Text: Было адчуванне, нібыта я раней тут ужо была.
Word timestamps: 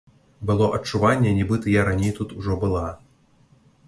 Было 0.49 0.69
адчуванне, 0.77 1.33
нібыта 1.39 1.71
я 1.79 1.83
раней 1.89 2.13
тут 2.21 2.33
ужо 2.39 2.57
была. 2.65 2.87